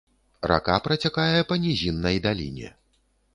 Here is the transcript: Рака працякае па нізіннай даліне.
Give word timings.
Рака 0.51 0.77
працякае 0.87 1.41
па 1.51 1.59
нізіннай 1.67 2.17
даліне. 2.25 2.73